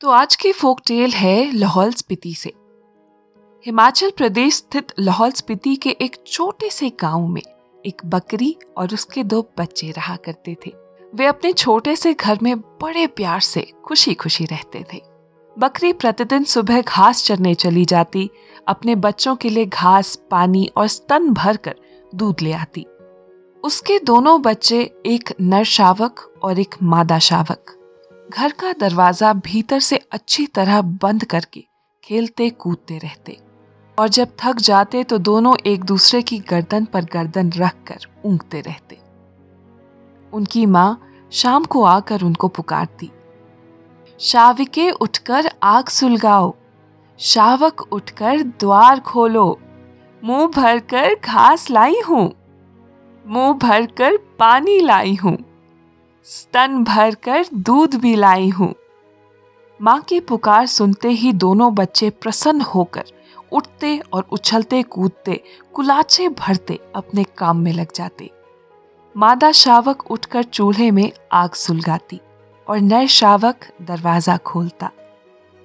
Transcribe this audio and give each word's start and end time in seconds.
तो 0.00 0.10
आज 0.10 0.36
की 0.36 0.52
फोक 0.52 0.80
टेल 0.86 1.10
है 1.10 1.52
लाहौल 1.52 1.92
स्पीति 1.92 2.34
से। 2.34 2.52
हिमाचल 3.66 4.10
प्रदेश 4.10 4.54
स्थित 4.54 4.92
लाहौल 4.98 5.30
स्पीति 5.30 5.76
के 5.76 5.90
एक 5.90 6.16
छोटे 6.26 6.70
से 6.70 6.92
गाँव 7.00 7.26
में 7.26 7.42
एक 7.86 8.02
बकरी 8.04 8.56
और 8.78 8.94
उसके 8.94 9.24
दो 9.24 9.50
बच्चे 9.58 9.90
रहा 9.90 10.16
करते 10.16 10.56
थे। 10.66 10.72
वे 11.14 11.26
अपने 11.26 11.52
छोटे 11.52 11.96
से 11.96 12.14
घर 12.14 12.38
में 12.42 12.60
बड़े 12.60 13.06
प्यार 13.06 13.40
से 13.40 13.72
खुशी 13.84 14.14
खुशी 14.14 14.44
रहते 14.44 14.84
थे। 14.94 15.02
बकरी 15.58 15.92
प्रतिदिन 15.92 16.44
सुबह 16.44 16.80
घास 16.80 17.24
चरने 17.24 17.54
चली 17.54 17.84
जाती, 17.84 18.30
अपने 18.68 18.94
बच्चों 18.94 19.36
के 19.36 19.50
लिए 19.50 19.66
घास, 19.66 20.16
पानी 20.30 20.70
और 20.76 20.86
स्तन 20.86 21.30
भर 21.30 21.56
कर 21.56 21.74
दूध 22.14 22.36
ले 22.42 22.52
आती। 22.52 22.86
उसके 23.64 23.98
दोनों 23.98 24.42
बच्चे 24.42 24.82
एक 25.06 25.34
नर 25.40 25.64
शावक 25.64 26.40
और 26.42 26.58
एक 26.58 26.74
मादा 26.82 27.18
शावक। 27.18 27.75
घर 28.30 28.52
का 28.52 28.72
दरवाज़ा 28.72 29.32
भीतर 29.34 29.80
से 29.80 29.96
अच्छी 30.12 30.46
तरह 30.46 30.80
बंद 31.02 31.24
करके 31.24 31.64
खेलते, 32.04 32.48
कूदते 32.50 32.98
रहते 32.98 33.36
और 33.98 34.08
जब 34.08 34.28
थक 34.40 34.60
जाते 34.60 35.02
तो 35.04 35.18
दोनों 35.18 35.54
एक 35.66 35.84
दूसरे 35.84 36.22
की 36.22 36.38
गर्दन 36.50 36.84
पर 36.84 37.04
गर्दन 37.04 37.52
रख 37.52 37.74
कर 37.86 38.06
ऊँगते 38.24 38.60
रहते। 38.60 38.98
उनकी 40.32 40.64
माँ 40.66 41.00
शाम 41.32 41.64
को 41.64 41.82
आकर 41.84 42.22
उनको 42.22 42.48
पुकारती, 42.48 43.10
शाविके, 44.20 44.90
उठकर 44.90 45.50
आग 45.62 45.88
सुलगाओ। 45.88 46.54
शावक, 47.18 47.80
उठकर 47.92 48.42
द्वार 48.60 49.00
खोलो। 49.00 49.58
मुँह 50.22 50.46
भरकर 50.46 51.14
घास 51.16 51.70
लाई 51.70 52.00
हूँ। 52.00 52.30
मुँह 53.24 53.52
भरकर 53.58 54.16
पानी 54.38 54.80
लाई 54.80 55.14
हूँ। 55.14 55.36
स्तन 56.26 56.82
भर 56.84 57.14
कर 57.14 57.44
दूध 57.54 57.94
भी 57.94 58.14
लाई 58.16 58.48
हूँ। 58.48 58.74
माँ 59.80 60.00
की 60.00 60.18
पुकार 60.20 60.66
सुनते 60.66 61.08
ही 61.08 61.32
दोनों 61.32 61.74
बच्चे 61.74 62.08
प्रसन्न 62.10 62.60
होकर 62.60 63.04
उठते 63.52 63.98
और 64.12 64.26
उछलते 64.32 64.82
कूदते, 64.82 65.40
कुलाचे 65.74 66.28
भरते 66.28 66.78
अपने 66.96 67.24
काम 67.38 67.56
में 67.56 67.72
लग 67.72 67.92
जाते। 67.94 68.30
मादा 69.14 69.52
शावक 69.52 70.10
उठकर 70.10 70.42
चूल्हे 70.42 70.90
में 70.90 71.10
आग 71.32 71.54
सुलगाती 71.54 72.20
और 72.66 72.80
नए 72.80 73.06
शावक 73.06 73.66
दरवाज़ा 73.82 74.36
खोलता। 74.36 74.90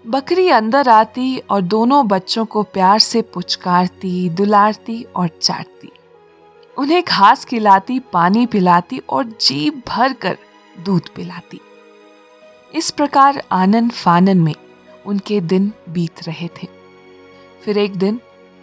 बकरी 0.06 0.48
अंदर 0.50 0.90
आती 0.90 1.38
और 1.40 1.62
दोनों 1.62 2.08
बच्चों 2.08 2.46
को 2.46 2.64
प्यार 2.64 3.00
से 3.00 3.22
पुचकारती, 3.22 4.30
दुलारती 4.30 5.04
और 5.16 5.28
चाटती। 5.42 5.92
उन्हें 6.78 7.04
घास 7.04 7.46
खिलाती, 7.46 8.00
पानी 8.00 8.46
पिलाती 8.46 9.02
और 9.10 9.26
जीप 9.42 9.84
भर 9.88 10.14
कर 10.14 10.38
दूध 10.76 11.10
पिलाती। 11.16 11.60
इस 12.72 12.90
प्रकार 12.92 13.42
आनंद 13.52 13.92
फानन 13.94 14.38
में 14.38 14.54
उनके 15.06 15.40
दिन 15.44 15.72
बीत 15.90 16.24
रहे 16.28 16.48
थे। 16.56 16.68
फिर 17.64 17.78
एक 17.78 17.96
दिन 17.96 18.20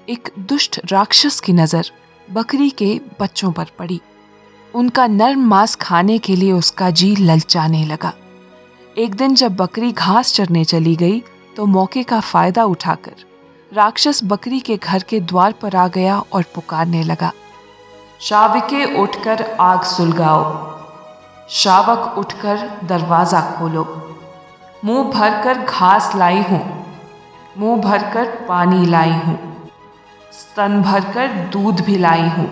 एक 0.08 0.28
दुष्ट 0.40 0.80
राक्षस 0.92 1.40
की 1.40 1.52
नज़र 1.52 1.90
बकरी 2.28 2.70
के 2.72 3.00
बच्चों 3.20 3.52
पर 3.52 3.70
पड़ी। 3.78 4.00
उनका 4.74 5.06
नर्म 5.06 5.44
मांस 5.46 5.74
खाने 5.76 6.18
के 6.18 6.36
लिए 6.36 6.52
उसका 6.52 6.90
जी 6.92 7.14
ललचाने 7.16 7.84
लगा। 7.86 8.12
एक 8.96 9.14
दिन 9.14 9.34
जब 9.34 9.56
बकरी 9.56 9.92
घास 9.92 10.32
चरने 10.34 10.64
चली 10.64 10.94
गई 10.96 11.22
तो 11.56 11.66
मौके 11.66 12.02
का 12.02 12.20
फ़ायदा 12.22 12.64
उठाकर 12.66 13.24
राक्षस 13.72 14.20
बकरी 14.24 14.60
के 14.60 14.76
घर 14.76 15.02
के 15.02 15.20
द्वार 15.22 15.52
पर 15.52 15.76
आ 15.76 15.86
गया 15.88 16.18
और 16.18 16.44
पुकारने 16.54 17.02
लगा, 17.04 17.32
शाविके, 18.20 18.84
उठकर 18.96 19.42
आग 19.60 19.82
सुलगाओ। 19.86 20.77
शावक 21.50 22.18
उठकर 22.18 22.56
दरवाज़ा 22.84 23.40
खोलो। 23.50 23.84
मुँह 24.84 25.10
भरकर 25.10 25.58
घास 25.58 26.14
लाई 26.16 26.42
हूँ। 26.42 26.60
मुँह 27.58 27.80
भरकर 27.82 28.26
पानी 28.48 28.84
लाई 28.86 29.12
हूँ। 29.18 29.36
स्तन 30.32 30.82
भरकर 30.82 31.28
दूध 31.52 31.80
भी 31.80 31.96
लाई 31.98 32.28
हूँ। 32.28 32.48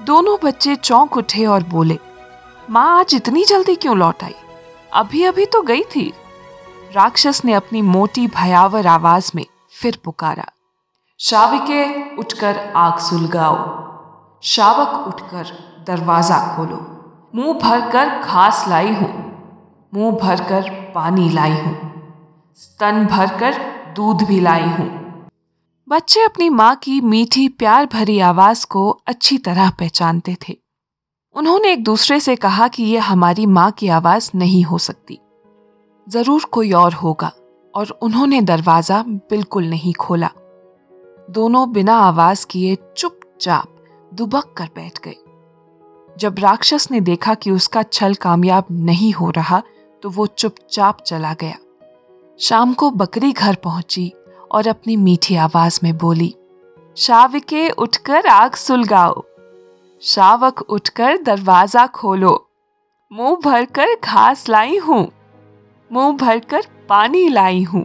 दोनों 0.00 0.36
बच्चे 0.44 0.76
चौंक 0.76 1.16
उठे 1.16 1.46
और 1.46 1.62
बोले, 1.64 1.98
माँ, 2.70 2.98
आज 2.98 3.14
इतनी 3.14 3.44
जल्दी 3.44 3.74
क्यों 3.76 3.96
लौट 3.98 4.24
आई? 4.24 4.34
अभी 4.92 5.24
अभी 5.24 5.46
तो 5.46 5.62
गई 5.62 5.82
थी। 5.96 6.12
राक्षस 6.94 7.44
ने 7.44 7.52
अपनी 7.52 7.82
मोटी 7.82 8.26
भयावर 8.26 8.86
आवाज़ 8.86 9.30
में 9.34 9.44
फिर 9.72 9.98
पुकारा, 10.04 10.46
शाविके, 11.20 12.16
उठकर 12.16 12.72
आग 12.76 12.98
सुलगाओ। 13.00 13.56
शावक 14.42 15.06
उठकर 15.08 15.58
दरवाज़ा 15.86 16.38
खोलो। 16.56 16.88
मुँह 17.34 17.52
भरकर 17.54 18.08
घास 18.20 18.64
लाई 18.68 18.92
हूँ, 18.92 19.08
मुँह 19.92 20.16
भरकर 20.18 20.68
पानी 20.94 21.28
लाई 21.30 21.52
हूँ, 21.52 21.74
स्तन 22.56 23.04
भरकर 23.06 23.54
दूध 23.96 24.22
भी 24.28 24.40
लाई 24.40 24.68
हूँ। 24.70 24.88
बच्चे 25.88 26.24
अपनी 26.24 26.48
माँ 26.50 26.74
की 26.76 27.00
मीठी 27.02 27.46
प्यार 27.50 27.86
भरी 27.92 28.18
आवाज़ 28.22 28.66
को 28.66 28.88
अच्छी 29.06 29.38
तरह 29.38 29.70
पहचानते 29.70 30.36
थे। 30.42 30.56
उन्होंने 31.36 31.72
एक 31.72 31.84
दूसरे 31.84 32.20
से 32.20 32.36
कहा 32.36 32.68
कि 32.68 32.84
यह 32.84 33.04
हमारी 33.04 33.46
माँ 33.48 33.70
की 33.70 33.88
आवाज़ 33.90 34.30
नहीं 34.34 34.62
हो 34.64 34.78
सकती। 34.80 35.18
ज़रूर 36.06 36.44
कोई 36.52 36.72
और 36.74 36.92
होगा, 36.94 37.32
और 37.74 37.98
उन्होंने 38.02 38.40
दरवाज़ा 38.42 39.02
बिल्कुल 39.06 39.70
नहीं 39.70 39.94
खोला। 39.94 40.30
दोनों 41.30 41.70
बिना 41.72 41.96
आवाज़ 41.98 42.46
किए 42.46 42.76
चुपचाप 42.96 43.84
दुबक 44.12 44.54
कर 44.56 44.70
बैठ 44.76 44.98
गए। 45.04 45.16
जब 46.16 46.38
राक्षस 46.38 46.88
ने 46.90 47.00
देखा 47.00 47.34
कि 47.34 47.50
उसका 47.50 47.82
छल 47.82 48.14
कामयाब 48.14 48.66
नहीं 48.70 49.12
हो 49.12 49.30
रहा 49.30 49.62
तो 50.02 50.10
वो 50.10 50.26
चुपचाप 50.28 51.00
चला 51.00 51.32
गया। 51.34 51.56
शाम 52.40 52.72
को 52.74 52.90
बकरी 52.90 53.32
घर 53.32 53.54
पहुँची 53.54 54.12
और 54.52 54.68
अपनी 54.68 54.96
मीठी 54.96 55.36
आवाज़ 55.36 55.78
में 55.82 55.96
बोली, 55.98 56.34
शाविके, 56.96 57.68
उठकर 57.70 58.26
आग 58.26 58.54
सुलगाओ। 58.54 59.22
शावक, 60.02 60.60
उठकर 60.60 61.18
दरवाज़ा 61.22 61.86
खोलो। 61.86 62.34
मुँह 63.10 63.36
भरकर 63.44 63.94
घास 63.94 64.48
लाई 64.48 64.76
हूँ। 64.78 65.06
मुँह 65.90 66.16
भरकर 66.16 66.66
पानी 66.88 67.28
लाई 67.28 67.62
हूँ। 67.62 67.84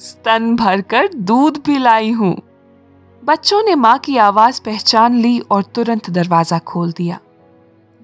स्तन 0.00 0.54
भरकर 0.56 1.08
दूध 1.14 1.62
भी 1.66 1.78
लाई 1.78 2.10
हूँ। 2.12 2.36
बच्चों 3.22 3.62
ने 3.62 3.74
माँ 3.74 3.98
की 3.98 4.16
आवाज़ 4.18 4.60
पहचान 4.62 5.14
ली 5.14 5.38
और 5.40 5.62
तुरंत 5.64 6.10
दरवाज़ा 6.10 6.58
खोल 6.58 6.92
दिया। 6.92 7.18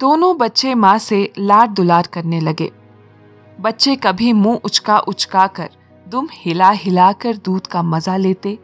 दोनों 0.01 0.37
बच्चे 0.39 0.75
माँ 0.75 0.97
से 0.99 1.33
लाड 1.39 1.71
दुलार 1.71 2.07
करने 2.13 2.41
लगे। 2.41 2.71
बच्चे 3.59 3.95
कभी 3.97 4.33
मुँह 4.33 4.61
उचका 4.65 4.99
उचका 4.99 5.47
कर 5.49 5.69
दुम 6.07 6.29
हिला 6.35 6.71
हिला 6.75 7.11
कर 7.15 7.37
दूध 7.37 7.67
का 7.67 7.83
मज़ा 7.83 8.17
लेते, 8.17 8.57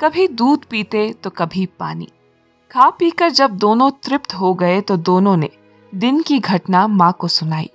कभी 0.00 0.26
दूध 0.30 0.64
पीते 0.64 1.12
तो 1.22 1.30
कभी 1.30 1.66
पानी। 1.80 2.08
खा 2.70 2.90
पीकर 2.90 3.30
जब 3.30 3.56
दोनों 3.58 3.90
तृप्त 4.02 4.34
हो 4.34 4.52
गए 4.54 4.80
तो 4.80 4.96
दोनों 4.98 5.36
ने 5.36 5.50
दिन 5.92 6.22
की 6.22 6.38
घटना 6.38 6.86
माँ 6.88 7.12
को 7.12 7.28
सुनाई। 7.30 7.70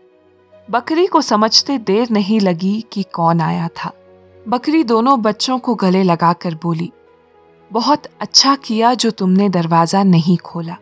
बकरी 0.67 1.07
को 1.07 1.21
समझते 1.23 1.77
देर 1.79 2.09
नहीं 2.11 2.39
लगी 2.41 2.79
कि 2.93 3.03
कौन 3.13 3.41
आया 3.41 3.67
था। 3.75 3.91
बकरी 4.45 4.83
दोनों 4.85 5.21
बच्चों 5.21 5.59
को 5.59 5.75
गले 5.75 6.03
लगाकर 6.03 6.55
बोली, 6.63 6.91
बहुत 7.71 8.05
अच्छा 8.21 8.55
किया 8.57 8.93
जो 8.93 9.11
तुमने 9.11 9.49
दरवाज़ा 9.49 10.03
नहीं 10.05 10.37
खोला। 10.37 10.77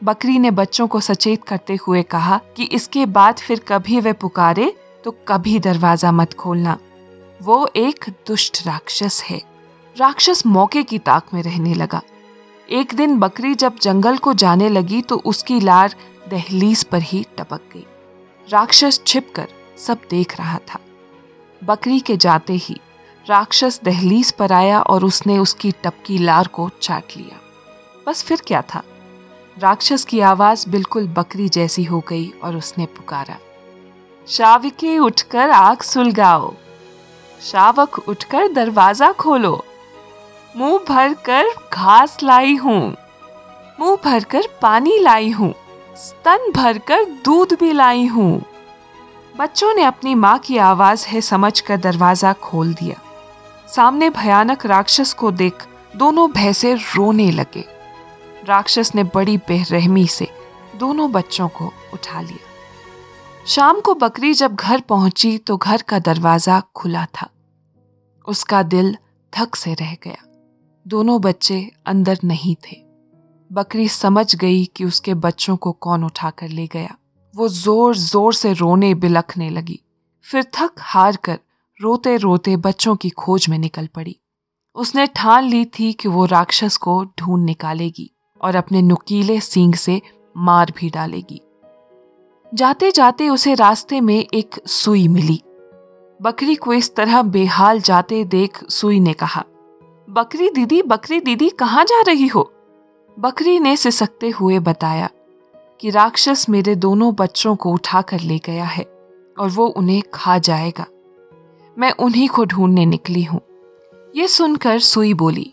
बकरी 0.00 0.38
ने 0.38 0.50
बच्चों 0.50 0.86
को 0.86 1.00
सचेत 1.00 1.44
करते 1.44 1.76
हुए 1.86 2.02
कहा 2.02 2.40
कि 2.56 2.64
इसके 2.64 3.04
बाद 3.06 3.38
फिर 3.38 3.60
कभी 3.68 4.00
वे 4.00 4.12
पुकारे 4.12 4.72
तो 5.04 5.10
कभी 5.28 5.58
दरवाज़ा 5.58 6.10
मत 6.12 6.34
खोलना। 6.34 6.76
वो 7.40 7.68
एक 7.76 8.04
दुष्ट 8.26 8.66
राक्षस 8.66 9.22
है। 9.24 9.40
राक्षस 9.96 10.44
मौके 10.46 10.82
की 10.82 10.98
ताक 10.98 11.34
में 11.34 11.42
रहने 11.42 11.74
लगा। 11.74 12.00
एक 12.68 12.94
दिन 12.94 13.18
बकरी 13.18 13.54
जब 13.54 13.78
जंगल 13.82 14.16
को 14.16 14.32
जाने 14.34 14.68
लगी 14.68 15.00
तो 15.02 15.16
उसकी 15.24 15.60
लार 15.60 15.94
दहलीज 16.30 16.82
पर 16.84 17.02
ही 17.02 17.24
टपक 17.38 17.60
गई। 17.74 17.86
राक्षस 18.48 19.00
छिपकर 19.06 19.48
सब 19.78 20.00
देख 20.10 20.38
रहा 20.38 20.58
था। 20.68 20.78
बकरी 21.62 22.00
के 22.00 22.16
जाते 22.16 22.54
ही 22.54 22.80
राक्षस 23.26 23.80
दहलीज 23.84 24.30
पर 24.32 24.52
आया 24.52 24.80
और 24.80 25.04
उसने 25.04 25.38
उसकी 25.38 25.72
टपकी 25.84 26.18
लार 26.18 26.46
को 26.48 26.68
चाट 26.82 27.16
लिया। 27.16 27.40
बस 28.06 28.22
फिर 28.22 28.42
क्या 28.46 28.62
था? 28.64 28.82
राक्षस 29.56 30.04
की 30.04 30.18
आवाज़ 30.20 30.68
बिल्कुल 30.70 31.06
बकरी 31.08 31.48
जैसी 31.48 31.82
हो 31.84 32.02
गई 32.08 32.28
और 32.44 32.56
उसने 32.56 32.86
पुकारा, 32.86 33.36
शाविके, 34.26 34.96
उठकर 34.98 35.50
आग 35.50 35.82
सुलगाओ। 35.82 36.52
शावक, 37.42 37.98
उठकर 37.98 38.48
दरवाज़ा 38.52 39.10
खोलो। 39.12 39.64
मुँह 40.56 40.78
भर 40.88 41.14
कर 41.26 41.48
घास 41.72 42.16
लाई 42.22 42.54
हूँ। 42.54 42.96
मुँह 43.80 43.96
भरकर 44.04 44.48
पानी 44.62 44.98
लाई 44.98 45.30
हूँ। 45.30 45.52
स्तन 45.96 46.50
भर 46.56 46.78
कर 46.78 47.04
दूध 47.24 47.56
भी 47.60 47.72
लाई 47.72 48.06
हूँ। 48.06 48.42
बच्चों 49.36 49.72
ने 49.74 49.82
अपनी 49.82 50.14
माँ 50.14 50.38
की 50.38 50.56
आवाज़ 50.58 51.06
है 51.06 51.20
समझ 51.20 51.60
कर 51.60 51.76
दरवाज़ा 51.76 52.32
खोल 52.42 52.74
दिया। 52.74 53.00
सामने 53.68 54.10
भयानक 54.10 54.66
राक्षस 54.66 55.12
को 55.12 55.30
देख 55.32 55.66
दोनों 55.96 56.30
भैंसे 56.30 56.74
रोने 56.74 57.30
लगे। 57.30 57.64
राक्षस 58.46 58.94
ने 58.94 59.02
बड़ी 59.04 59.36
बेरहमी 59.38 60.06
से 60.06 60.28
दोनों 60.78 61.10
बच्चों 61.12 61.48
को 61.48 61.72
उठा 61.94 62.20
लिया। 62.20 63.44
शाम 63.46 63.80
को 63.80 63.94
बकरी 63.94 64.32
जब 64.34 64.54
घर 64.54 64.80
पहुँची 64.80 65.36
तो 65.38 65.56
घर 65.56 65.82
का 65.82 65.98
दरवाज़ा 65.98 66.60
खुला 66.76 67.04
था। 67.14 67.28
उसका 68.28 68.62
दिल 68.62 68.96
थक 69.32 69.54
से 69.54 69.74
रह 69.74 69.96
गया। 70.04 70.22
दोनों 70.86 71.20
बच्चे 71.20 71.60
अंदर 71.86 72.18
नहीं 72.24 72.54
थे। 72.66 72.76
बकरी 73.50 73.88
समझ 73.88 74.34
गई 74.36 74.64
कि 74.66 74.84
उसके 74.84 75.14
बच्चों 75.16 75.56
को 75.56 75.72
कौन 75.72 76.04
उठाकर 76.04 76.48
ले 76.48 76.66
गया। 76.66 76.96
वो 77.34 77.48
ज़ोर 77.48 77.96
ज़ोर 77.96 78.34
से 78.34 78.52
रोने 78.52 78.94
बिलखने 78.94 79.50
लगी। 79.50 79.80
फिर 80.24 80.44
थक 80.54 80.74
हार 80.80 81.16
कर 81.16 81.38
रोते 81.80 82.16
रोते 82.16 82.56
बच्चों 82.56 82.96
की 82.96 83.10
खोज 83.10 83.48
में 83.48 83.58
निकल 83.58 83.86
पड़ी। 83.86 84.16
उसने 84.76 85.06
ठान 85.06 85.44
ली 85.44 85.64
थी 85.78 85.92
कि 85.92 86.08
वो 86.08 86.24
राक्षस 86.26 86.76
को 86.76 87.04
ढूंढ 87.18 87.44
निकालेगी। 87.44 88.10
और 88.46 88.56
अपने 88.56 88.82
नुकीले 88.82 89.40
सींग 89.40 89.74
से 89.74 90.00
मार 90.36 90.72
भी 90.76 90.90
डालेगी। 90.90 91.40
जाते 92.54 92.90
जाते 92.90 93.28
उसे 93.28 93.54
रास्ते 93.54 94.00
में 94.00 94.26
एक 94.34 94.60
सुई 94.66 95.08
मिली। 95.08 95.42
बकरी 96.20 96.54
को 96.54 96.72
इस 96.72 96.94
तरह 96.94 97.22
बेहाल 97.22 97.80
जाते 97.80 98.24
देख 98.24 98.58
सुई 98.70 99.00
ने 99.00 99.12
कहा, 99.12 99.44
बकरी 100.08 100.48
दीदी 100.50 100.82
बकरी 100.82 101.20
दीदी, 101.20 101.48
कहाँ 101.50 101.84
जा 101.84 102.00
रही 102.02 102.26
हो? 102.26 102.52
बकरी 103.18 103.58
ने 103.60 103.76
सिसकते 103.76 104.30
हुए 104.30 104.58
बताया 104.58 105.08
कि 105.80 105.90
राक्षस 105.90 106.48
मेरे 106.48 106.74
दोनों 106.74 107.14
बच्चों 107.14 107.56
को 107.56 107.72
उठाकर 107.72 108.20
ले 108.20 108.38
गया 108.38 108.64
है 108.64 108.84
और 109.38 109.48
वो 109.48 109.66
उन्हें 109.66 110.02
खा 110.14 110.38
जाएगा। 110.38 110.86
मैं 111.78 111.92
उन्हीं 111.92 112.28
को 112.28 112.44
ढूँढने 112.44 112.86
निकली 112.86 113.22
हूँ। 113.22 113.40
ये 114.16 114.28
सुनकर 114.28 114.78
सुई 114.78 115.14
बोली 115.14 115.52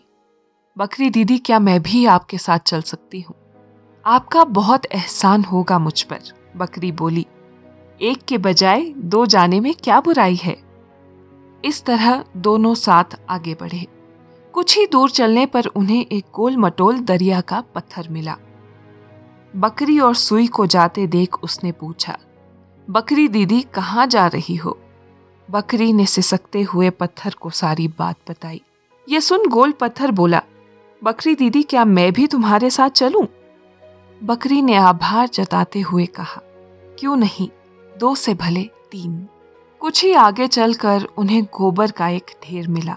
बकरी 0.76 1.08
दीदी, 1.10 1.38
क्या 1.38 1.58
मैं 1.58 1.82
भी 1.82 2.04
आपके 2.06 2.38
साथ 2.38 2.58
चल 2.58 2.80
सकती 2.82 3.20
हूँ? 3.20 3.34
आपका 4.04 4.44
बहुत 4.44 4.86
एहसान 4.86 5.44
होगा 5.44 5.78
मुझ 5.78 6.02
पर, 6.02 6.20
बकरी 6.56 6.92
बोली। 6.92 7.26
एक 8.00 8.22
के 8.22 8.38
बजाय 8.38 8.82
दो 8.96 9.26
जाने 9.26 9.60
में 9.60 9.74
क्या 9.74 10.00
बुराई 10.00 10.34
है? 10.34 10.56
इस 11.64 11.82
तरह 11.84 12.24
दोनों 12.36 12.74
साथ 12.74 13.16
आगे 13.28 13.54
बढ़े। 13.54 13.86
कुछ 14.54 14.76
ही 14.78 14.86
दूर 14.86 15.10
चलने 15.10 15.44
पर 15.46 15.66
उन्हें 15.66 16.06
एक 16.06 16.24
गोल 16.34 16.56
मटोल 16.56 16.98
दरिया 16.98 17.40
का 17.40 17.60
पत्थर 17.74 18.08
मिला। 18.08 18.36
बकरी 19.54 19.98
और 19.98 20.14
सुई 20.14 20.46
को 20.46 20.66
जाते 20.66 21.06
देख 21.06 21.34
उसने 21.34 21.72
पूछा, 21.72 22.16
बकरी 22.88 23.28
दीदी, 23.28 23.60
कहाँ 23.74 24.06
जा 24.06 24.26
रही 24.26 24.56
हो? 24.56 24.78
बकरी 25.48 25.92
ने 25.92 26.06
सिसकते 26.06 26.62
हुए 26.62 26.90
पत्थर 26.90 27.34
को 27.40 27.50
सारी 27.50 27.88
बात 27.88 28.16
बताई। 28.30 28.60
ये 29.08 29.20
सुन, 29.20 29.48
गोल 29.48 29.72
पत्थर 29.72 30.10
बोला 30.10 30.42
बकरी 31.04 31.34
दीदी, 31.34 31.62
क्या 31.62 31.84
मैं 31.84 32.12
भी 32.12 32.26
तुम्हारे 32.26 32.70
साथ 32.70 32.90
चलूँ? 32.90 33.26
बकरी 34.22 34.62
ने 34.62 34.74
आभार 34.74 35.28
जताते 35.28 35.80
हुए 35.80 36.06
कहा, 36.06 36.40
क्यों 36.98 37.16
नहीं, 37.16 37.48
दो 37.98 38.14
से 38.14 38.34
भले 38.34 38.62
तीन। 38.62 39.28
कुछ 39.80 40.04
ही 40.04 40.12
आगे 40.12 40.46
चलकर 40.46 41.04
उन्हें 41.16 41.44
गोबर 41.44 41.90
का 41.90 42.08
एक 42.08 42.30
ढेर 42.44 42.68
मिला। 42.68 42.96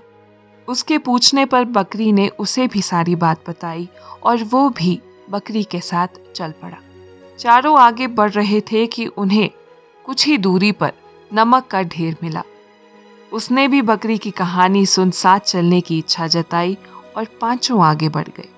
उसके 0.67 0.97
पूछने 0.97 1.45
पर 1.45 1.65
बकरी 1.65 2.11
ने 2.11 2.27
उसे 2.27 2.67
भी 2.67 2.81
सारी 2.81 3.15
बात 3.15 3.49
बताई 3.49 3.89
और 4.23 4.43
वो 4.43 4.69
भी 4.69 5.01
बकरी 5.29 5.63
के 5.63 5.79
साथ 5.79 6.07
चल 6.35 6.51
पड़ा। 6.51 6.77
चारों 7.39 7.79
आगे 7.79 8.07
बढ़ 8.07 8.31
रहे 8.31 8.61
थे 8.61 8.87
कि 8.87 9.05
उन्हें 9.07 9.49
कुछ 10.05 10.27
ही 10.27 10.37
दूरी 10.37 10.71
पर 10.71 10.93
नमक 11.33 11.67
का 11.67 11.81
ढेर 11.81 12.17
मिला। 12.23 12.43
उसने 13.33 13.67
भी 13.67 13.81
बकरी 13.81 14.17
की 14.17 14.31
कहानी 14.31 14.85
सुन 14.85 15.11
साथ 15.11 15.39
चलने 15.39 15.81
की 15.81 15.97
इच्छा 15.97 16.27
जताई 16.27 16.77
और 17.17 17.25
पाँचों 17.41 17.83
आगे 17.83 18.09
बढ़ 18.09 18.27
गए। 18.27 18.49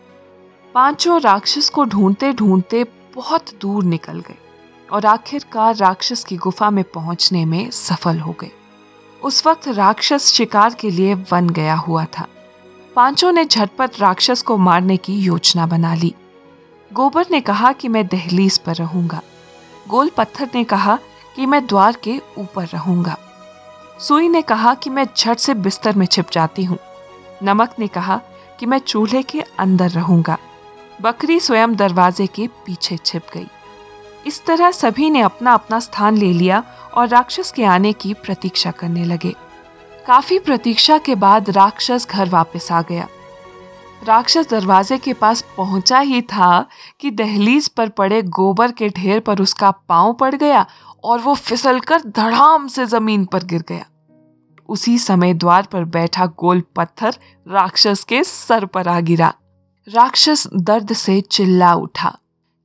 पाँचों 0.75 1.21
राक्षस 1.21 1.69
को 1.69 1.85
ढूंढते 1.85 2.33
ढूंढते 2.33 2.83
बहुत 3.15 3.53
दूर 3.61 3.83
निकल 3.83 4.19
गए 4.19 4.37
और 4.91 5.05
आखिरकार 5.05 5.75
राक्षस 5.75 6.23
की 6.23 6.37
गुफा 6.37 6.69
में 6.69 6.83
पहुँचने 6.83 7.45
में 7.45 7.69
सफल 7.71 8.19
हो 8.19 8.31
गए। 8.31 8.51
उस 9.23 9.45
वक्त 9.47 9.67
राक्षस 9.67 10.25
शिकार 10.25 10.73
के 10.73 10.89
लिए 10.89 11.13
वन 11.31 11.49
गया 11.49 11.75
हुआ 11.75 12.05
था। 12.05 12.27
पाँचों 12.95 13.31
ने 13.31 13.45
झटपट 13.45 13.99
राक्षस 13.99 14.41
को 14.41 14.57
मारने 14.57 14.97
की 14.97 15.19
योजना 15.19 15.65
बना 15.65 15.93
ली। 15.95 16.13
गोबर 16.93 17.25
ने 17.31 17.41
कहा 17.41 17.71
कि 17.71 17.87
मैं 17.87 18.07
दहलीज 18.07 18.57
पर 18.57 18.75
रहूँगा। 18.75 19.21
गोल 19.89 20.09
पत्थर 20.09 20.49
ने 20.55 20.63
कहा 20.63 20.97
कि 21.35 21.45
मैं 21.45 21.65
द्वार 21.67 21.97
के 22.03 22.21
ऊपर 22.37 22.65
रहूँगा। 22.65 23.17
सुई 23.99 24.27
ने 24.27 24.41
कहा 24.41 24.73
कि 24.73 24.89
मैं 24.89 25.07
झट 25.17 25.37
से 25.37 25.53
बिस्तर 25.53 25.95
में 25.95 26.05
छिप 26.05 26.31
जाती 26.31 26.63
हूँ। 26.63 26.77
नमक 27.43 27.75
ने 27.79 27.87
कहा 27.87 28.21
कि 28.59 28.65
मैं 28.65 28.79
चूल्हे 28.79 29.23
के 29.23 29.41
अंदर 29.59 29.89
रहूँगा। 29.89 30.37
बकरी 31.01 31.39
स्वयं 31.39 31.75
दरवाजे 31.75 32.27
के 32.27 32.47
पीछे 32.65 32.97
छिप 32.97 33.27
गई। 33.33 33.47
इस 34.27 34.45
तरह 34.45 34.71
सभी 34.71 35.09
ने 35.09 35.21
अपना 35.21 35.53
अपना 35.53 35.79
स्थान 35.79 36.17
ले 36.17 36.33
लिया 36.33 36.63
और 36.93 37.07
राक्षस 37.07 37.51
के 37.51 37.63
आने 37.63 37.93
की 37.93 38.13
प्रतीक्षा 38.13 38.71
करने 38.71 39.05
लगे। 39.05 39.35
काफ़ी 40.07 40.39
प्रतीक्षा 40.39 40.97
के 40.97 41.15
बाद 41.15 41.49
राक्षस 41.49 42.07
घर 42.11 42.29
वापस 42.29 42.71
आ 42.71 42.81
गया। 42.81 43.07
राक्षस 44.03 44.49
दरवाजे 44.49 44.97
के 44.97 45.13
पास 45.13 45.45
पहुँचा 45.57 45.99
ही 45.99 46.21
था 46.21 46.65
कि 46.99 47.11
दहलीज 47.11 47.67
पर 47.67 47.89
पड़े 47.89 48.21
गोबर 48.21 48.71
के 48.71 48.89
ढेर 48.89 49.19
पर 49.19 49.41
उसका 49.41 49.71
पाँव 49.71 50.13
पड़ 50.13 50.35
गया 50.35 50.65
और 51.03 51.19
वो 51.19 51.33
फिसलकर 51.35 52.01
धड़ाम 52.01 52.67
से 52.67 52.85
ज़मीन 52.85 53.25
पर 53.25 53.43
गिर 53.43 53.63
गया। 53.69 53.85
उसी 54.69 54.97
समय 54.99 55.33
द्वार 55.33 55.67
पर 55.71 55.83
बैठा 55.87 56.25
गोल 56.39 56.63
पत्थर 56.75 57.15
राक्षस 57.47 58.03
के 58.03 58.23
सर 58.23 58.65
पर 58.65 58.87
आ 58.87 58.99
गिरा। 59.01 59.33
राक्षस 59.87 60.47
दर्द 60.53 60.93
से 60.93 61.19
चिल्ला 61.21 61.73
उठा। 61.73 62.17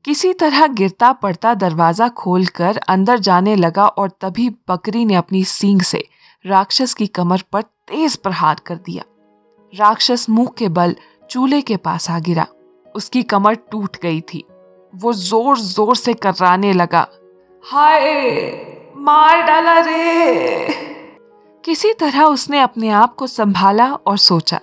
किसी 0.04 0.32
तरह 0.32 0.66
गिरता 0.66 1.12
पड़ता 1.12 1.54
दरवाज़ा 1.54 2.08
खोलकर 2.08 2.80
अंदर 2.88 3.18
जाने 3.18 3.54
लगा 3.56 3.86
और 3.86 4.10
तभी 4.20 4.48
बकरी 4.68 5.04
ने 5.04 5.14
अपनी 5.14 5.44
सींग 5.44 5.80
से 5.82 6.04
राक्षस 6.44 6.94
की 6.94 7.06
कमर 7.06 7.42
पर 7.52 7.62
तेज 7.62 8.16
प्रहार 8.16 8.60
कर 8.66 8.76
दिया। 8.76 9.04
राक्षस 9.72 10.28
मुँह 10.30 10.50
के 10.58 10.68
बल 10.68 10.94
चूल्हे 11.30 11.60
के 11.62 11.76
पास 11.78 12.10
आ 12.10 12.18
गिरा। 12.18 12.46
उसकी 12.94 13.22
कमर 13.22 13.54
टूट 13.70 13.96
गई 14.02 14.20
थी। 14.20 14.44
वो 14.92 15.12
ज़ोर 15.12 15.58
ज़ोर 15.58 15.96
से 15.96 16.14
कर्राने 16.14 16.72
लगा। 16.72 17.06
हाय, 17.64 18.92
मार 18.96 19.42
डाला 19.42 19.78
रे! 19.80 20.83
किसी 21.64 21.92
तरह 21.92 22.22
उसने 22.22 22.60
अपने 22.60 22.88
आप 22.90 23.14
को 23.14 23.26
संभाला 23.26 23.92
और 23.92 24.18
सोचा 24.18 24.60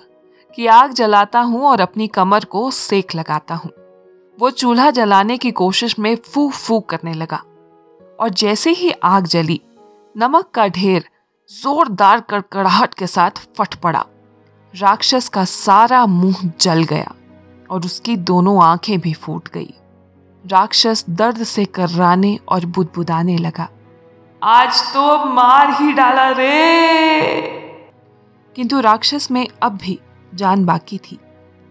कि 0.56 0.68
आग 0.68 0.92
जलाता 0.92 1.40
हूँ 1.40 1.62
और 1.62 1.82
अपनी 1.82 2.08
कमर 2.08 2.46
को 2.46 2.72
सेक 2.72 3.16
लगाता 3.16 3.56
हूँ। 3.56 3.72
वो 4.40 4.50
चूल्हा 4.50 4.92
जलाने 4.92 5.38
की 5.38 5.52
कोशिश 5.52 5.98
में 6.00 6.16
फू 6.16 6.50
फू 6.50 6.80
करने 6.80 7.14
लगा 7.14 7.42
और 8.20 8.30
जैसे 8.30 8.72
ही 8.72 8.92
आग 9.04 9.28
जली, 9.28 9.60
नमक 10.18 10.50
का 10.54 10.68
ढेर 10.68 11.06
जोरदार 11.50 12.20
कड़कड़ाहट 12.20 12.94
के 12.94 13.08
साथ 13.08 13.46
फट 13.58 13.76
पड़ा। 13.76 14.06
राक्षस 14.74 15.30
का 15.30 15.46
सारा 15.46 16.06
मुँह 16.06 16.52
जल 16.62 16.84
गया 16.84 17.14
और 17.70 17.86
उसकी 17.86 18.18
दोनों 18.18 18.62
आँखें 18.64 19.00
भी 19.00 19.14
फूट 19.14 19.50
गई। 19.50 19.74
राक्षस 20.44 21.06
दर्द 21.10 21.44
से 21.44 21.66
कर्राने 21.66 22.40
और 22.50 22.66
बुदबुदाने 22.66 23.38
लगा। 23.38 23.70
आज 24.44 24.82
तो 24.94 25.26
मार 25.26 25.72
ही 25.82 25.92
डाला 25.94 26.30
रे। 26.30 27.42
किंतु 28.56 28.80
राक्षस 28.80 29.30
में 29.32 29.48
अब 29.64 29.78
भी 29.78 30.00
जान 30.36 30.66
बाकी 30.66 30.98
थी। 30.98 31.18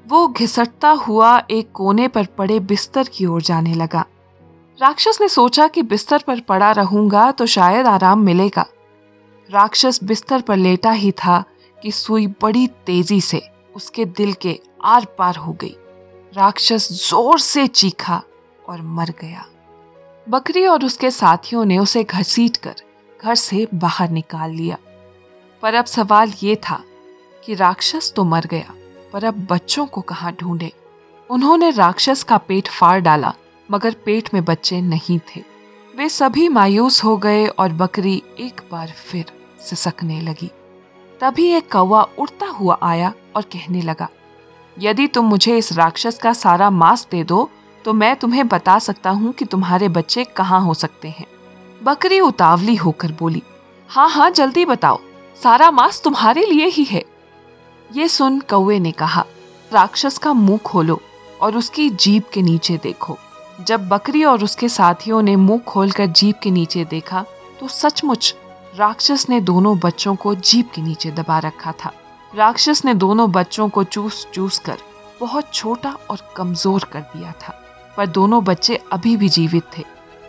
वो 0.07 0.29
घिसटता 0.29 0.91
हुआ 0.91 1.37
एक 1.51 1.73
कोने 1.73 2.07
पर 2.09 2.27
पड़े 2.39 2.61
बिस्तर 2.61 3.09
की 3.09 3.27
ओर 3.27 3.43
जाने 3.43 3.75
लगा। 3.75 4.05
राक्षस 4.79 5.19
ने 5.21 5.29
सोचा 5.29 5.67
कि 5.67 5.83
बिस्तर 5.83 6.23
पर 6.27 6.41
पड़ा 6.41 6.71
रहूँगा 6.73 7.31
तो 7.31 7.47
शायद 7.47 7.87
आराम 7.87 8.21
मिलेगा। 8.21 8.67
राक्षस 9.49 10.03
बिस्तर 10.05 10.41
पर 10.41 10.57
लेटा 10.57 10.91
ही 10.93 11.13
था 11.13 11.45
कि 11.79 11.91
सुई 11.93 12.27
बड़ी 12.43 12.67
तेज़ी 12.87 13.21
से 13.21 13.43
उसके 13.77 14.05
दिल 14.05 14.33
के 14.33 14.59
आर 14.85 15.07
पार 15.19 15.37
हो 15.37 15.53
गई। 15.53 15.77
राक्षस 16.37 16.89
ज़ोर 17.09 17.39
से 17.39 17.67
चीखा 17.67 18.23
और 18.69 18.83
मर 18.83 19.11
गया। 19.21 19.45
बकरी 20.31 20.65
और 20.67 20.85
उसके 20.85 21.11
साथियों 21.11 21.65
ने 21.65 21.79
उसे 21.79 22.03
घसीट 22.05 22.57
कर 22.57 22.83
घर 23.21 23.35
से 23.35 23.67
बाहर 23.75 24.11
निकाल 24.11 24.51
लिया। 24.51 24.77
पर 25.63 25.75
अब 25.75 25.85
सवाल 25.85 26.33
ये 26.43 26.55
था 26.57 26.81
कि 27.45 27.55
राक्षस 27.55 28.13
तो 28.17 28.25
मर 28.25 28.47
गया, 28.47 28.75
पर 29.13 29.25
अब 29.25 29.47
बच्चों 29.51 29.87
को 29.87 30.01
कहाँ 30.01 30.33
ढूंढे? 30.33 30.73
उन्होंने 31.31 31.71
राक्षस 31.71 32.23
का 32.23 32.37
पेट 32.39 32.69
फाड़ 32.69 33.01
डाला, 33.01 33.35
मगर 33.69 33.97
पेट 34.05 34.33
में 34.35 34.45
बच्चे 34.45 34.81
नहीं 34.81 35.19
थे। 35.29 35.43
वे 35.95 36.09
सभी 36.09 36.49
मायूस 36.49 37.03
हो 37.05 37.17
गए 37.17 37.47
और 37.49 37.73
बकरी 37.73 38.23
एक 38.41 38.61
बार 38.73 38.93
फिर 39.03 39.33
सिसकने 39.61 40.21
लगी। 40.21 40.51
तभी 41.21 41.47
एक 41.49 41.71
कौवा 41.73 42.03
उड़ता 42.19 42.47
हुआ 42.49 42.79
आया 42.83 43.13
और 43.37 43.43
कहने 43.43 43.83
लगा, 43.83 44.09
यदि 44.77 45.07
तुम 45.07 45.25
मुझे 45.25 45.57
इस 45.59 45.73
राक्षस 45.73 46.19
का 46.19 46.33
सारा 46.33 46.71
मांस 46.71 47.07
दे 47.11 47.25
दो 47.25 47.49
तो 47.85 47.93
मैं 47.93 48.15
तुम्हें 48.17 48.47
बता 48.49 48.79
सकता 48.79 49.11
हूँ 49.11 49.33
कि 49.33 49.45
तुम्हारे 49.45 49.89
बच्चे 49.91 50.25
कहाँ 50.27 50.61
हो 50.61 50.75
सकते 50.75 51.09
हैं। 51.11 51.27
बकरी 51.83 52.21
उतावली 52.21 52.75
होकर 52.77 53.13
बोली 53.13 53.43
हाँ 53.91 54.09
हाँ 54.11 54.31
जल्दी 54.31 54.65
बताओ, 54.65 54.99
सारा 55.37 55.71
मांस 55.71 56.03
तुम्हारे 56.05 56.45
लिए 56.47 56.67
ही 56.67 56.85
है। 56.85 57.03
ये 57.91 58.09
सुन 58.09 58.39
कौए 58.41 58.79
ने 58.79 58.93
कहा, 58.93 59.25
राक्षस 59.71 60.19
का 60.19 60.33
मुँह 60.33 60.59
खोलो 60.59 61.01
और 61.41 61.57
उसकी 61.57 61.89
जीप 61.91 62.29
के 62.29 62.43
नीचे 62.43 62.77
देखो। 62.83 63.17
जब 63.61 63.89
बकरी 63.89 64.25
और 64.25 64.45
उसके 64.45 64.69
साथियों 64.69 65.23
ने 65.23 65.37
मुँह 65.37 65.59
खोलकर 65.59 66.07
जीप 66.09 66.39
के 66.43 66.51
नीचे 66.51 66.85
देखा 66.85 67.25
तो 67.61 67.69
सचमुच 67.69 68.35
राक्षस 68.77 69.27
ने 69.29 69.41
दोनों 69.41 69.79
बच्चों 69.79 70.15
को 70.17 70.35
जीप 70.35 70.71
के 70.75 70.83
नीचे 70.83 71.11
दबा 71.11 71.39
रखा 71.39 71.73
था। 71.75 71.93
राक्षस 72.33 72.85
ने 72.85 72.95
दोनों 72.95 73.31
बच्चों 73.33 73.69
को 73.69 73.85
चूस 73.85 74.27
चूस 74.35 74.59
कर 74.59 74.79
बहुत 75.21 75.53
छोटा 75.55 75.97
और 76.11 76.19
कमज़ोर 76.37 76.85
कर 76.93 77.01
दिया 77.01 77.33
था। 77.41 77.60
पर 78.01 78.07
दोनों 78.07 78.45
बच्चे 78.45 78.77
अभी 78.77 79.17
भी 79.17 79.29
जीवित 79.29 79.63
थे। 79.79 79.85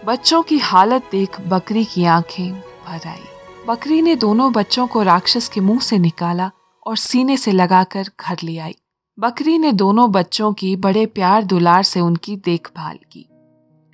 बच्चों 0.05 0.43
की 0.43 0.57
हालत 0.57 1.09
देख 1.11 1.41
बकरी 1.41 1.85
की 1.85 2.05
आँखें 2.05 2.53
भर 2.53 3.07
आई। 3.07 3.23
बकरी 3.67 4.01
ने 4.01 4.15
दोनों 4.15 4.53
बच्चों 4.53 4.87
को 4.87 5.03
राक्षस 5.03 5.49
के 5.49 5.61
मुँह 5.61 5.79
से 5.79 5.97
निकाला 5.97 6.51
और 6.87 6.97
सीने 6.97 7.37
से 7.37 7.51
लगाकर 7.51 8.05
घर 8.19 8.37
ले 8.43 8.57
आई। 8.57 8.75
बकरी 9.19 9.57
ने 9.57 9.71
दोनों 9.71 10.11
बच्चों 10.11 10.53
की 10.53 10.75
बड़े 10.75 11.05
प्यार 11.05 11.43
दुलार 11.43 11.83
से 11.83 11.99
उनकी 11.99 12.35
देखभाल 12.35 12.99
की। 13.11 13.29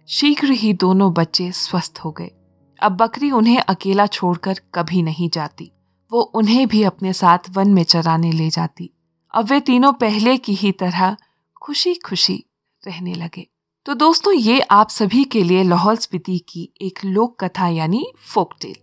शीघ्र 0.07 0.51
ही 0.51 0.73
दोनों 0.73 1.13
बच्चे 1.13 1.51
स्वस्थ 1.51 1.99
हो 2.05 2.11
गए। 2.11 2.31
अब 2.79 2.91
बकरी 2.91 3.31
उन्हें 3.31 3.59
अकेला 3.59 4.07
छोड़कर 4.07 4.59
कभी 4.73 5.01
नहीं 5.01 5.29
जाती। 5.29 5.71
वो 6.11 6.21
उन्हें 6.21 6.67
भी 6.67 6.83
अपने 6.83 7.13
साथ 7.13 7.39
वन 7.49 7.69
में 7.69 7.83
चराने 7.83 8.31
ले 8.31 8.49
जाती। 8.49 8.89
अब 9.33 9.45
वे 9.45 9.59
तीनों 9.59 9.93
पहले 9.93 10.37
की 10.37 10.53
ही 10.53 10.71
तरह 10.71 11.17
खुशी 11.61 11.95
खुशी 11.95 12.45
रहने 12.87 13.13
लगे। 13.13 13.47
तो 13.87 13.93
दोस्तों, 13.93 14.31
ये 14.33 14.59
आप 14.61 14.89
सभी 14.89 15.23
के 15.23 15.41
लिए 15.43 15.63
लाहौल 15.63 15.97
स्पीति 15.97 16.37
की 16.49 16.67
एक 16.81 16.99
लोक 17.05 17.35
कथा 17.39 17.67
यानी 17.67 18.03
फोक 18.25 18.53
टेल 18.61 18.75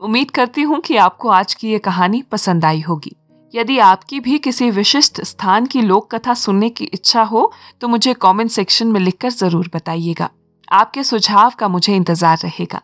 उम्मीद 0.00 0.30
करती 0.30 0.62
हूँ 0.62 0.78
कि 0.80 0.96
आपको 0.96 1.28
आज 1.30 1.52
की 1.54 1.70
ये 1.70 1.78
कहानी 1.78 2.20
पसंद 2.22 2.64
आई 2.64 2.80
होगी। 2.80 3.12
यदि 3.54 3.78
आपकी 3.78 4.20
भी 4.20 4.38
किसी 4.38 4.70
विशिष्ट 4.70 5.20
स्थान 5.22 5.66
की 5.66 5.82
लोक 5.82 6.10
कथा 6.14 6.34
सुनने 6.34 6.70
की 6.70 6.84
इच्छा 6.86 7.22
हो 7.24 7.50
तो 7.80 7.88
मुझे 7.88 8.14
कमेंट 8.16 8.50
सेक्शन 8.50 8.86
में 8.86 9.00
लिखकर 9.00 9.30
ज़रूर 9.32 9.70
बताइएगा। 9.74 10.30
आपके 10.72 11.04
सुझाव 11.04 11.52
का 11.58 11.68
मुझे 11.68 11.96
इंतज़ार 11.96 12.38
रहेगा। 12.38 12.80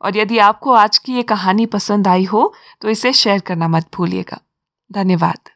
और 0.00 0.16
यदि 0.16 0.38
आपको 0.40 0.72
आज 0.74 0.98
की 0.98 1.14
ये 1.14 1.22
कहानी 1.24 1.66
पसंद 1.68 2.08
आई 2.08 2.24
हो 2.26 2.52
तो 2.82 2.88
इसे 2.90 3.12
शेयर 3.14 3.40
करना 3.40 3.68
मत 3.68 3.88
भूलिएगा। 3.96 4.40
धन्यवाद। 4.90 5.50